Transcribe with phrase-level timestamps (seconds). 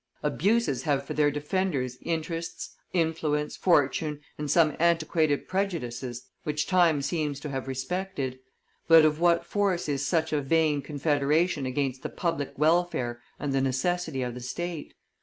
[0.23, 7.39] Abuses have for their defenders interests, influence, fortune, and some antiquated prejudices which time seems
[7.41, 8.39] to have respected.
[8.87, 13.61] But of what force is such a vain confederation against the public welfare and the
[13.61, 14.95] necessity of the state?